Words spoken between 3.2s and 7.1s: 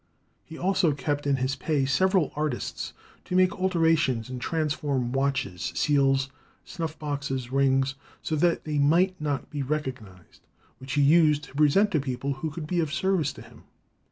to make alterations and transform watches, seals, snuff